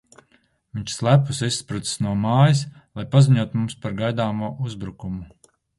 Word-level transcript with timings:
Viņš 0.77 0.93
slepus 0.99 1.41
izsprucis 1.49 2.01
no 2.07 2.15
mājas, 2.23 2.65
lai 3.01 3.07
paziņotu 3.15 3.63
mums 3.63 3.81
par 3.87 3.99
gaidāmo 4.03 4.55
uzbrukumu. 4.69 5.29